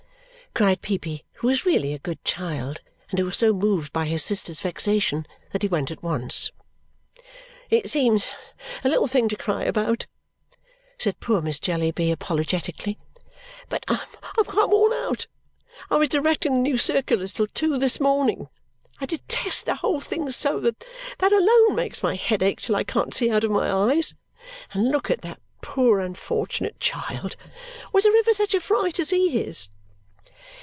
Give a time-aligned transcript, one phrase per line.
[0.53, 4.21] cried Peepy, who was really a good child and who was so moved by his
[4.21, 6.51] sister's vexation that he went at once.
[7.69, 8.27] "It seems
[8.83, 10.07] a little thing to cry about,"
[10.97, 12.99] said poor Miss Jellyby apologetically,
[13.69, 14.05] "but I
[14.37, 15.25] am quite worn out.
[15.89, 18.49] I was directing the new circulars till two this morning.
[18.99, 20.83] I detest the whole thing so that
[21.19, 24.15] that alone makes my head ache till I can't see out of my eyes.
[24.73, 27.37] And look at that poor unfortunate child!
[27.93, 29.69] Was there ever such a fright as he is!"